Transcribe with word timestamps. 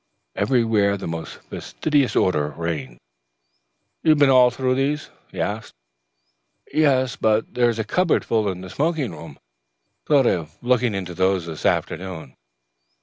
Everywhere 0.35 0.97
the 0.97 1.05
most 1.07 1.35
fastidious 1.51 2.15
order 2.15 2.49
reigned. 2.57 2.97
"You 4.01 4.09
have 4.09 4.17
been 4.17 4.29
through 4.51 4.69
all 4.69 4.73
these?" 4.75 5.11
he 5.31 5.39
asked. 5.39 5.75
"Yes, 6.73 7.15
but 7.15 7.53
there 7.53 7.69
is 7.69 7.77
a 7.77 7.83
cupboard 7.83 8.25
full 8.25 8.49
in 8.49 8.61
the 8.61 8.69
smoking 8.71 9.11
room. 9.11 9.37
I 9.37 10.07
thought 10.07 10.25
of 10.25 10.57
looking 10.63 10.95
into 10.95 11.13
those 11.13 11.45
this 11.45 11.67
afternoon." 11.67 12.33